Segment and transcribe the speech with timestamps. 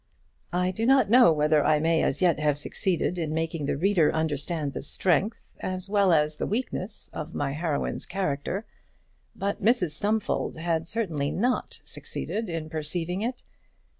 [0.51, 4.11] I do not know whether I may as yet have succeeded in making the reader
[4.11, 8.65] understand the strength as well as the weakness of my heroine's character;
[9.35, 13.43] but Mrs Stumfold had certainly not succeeded in perceiving it.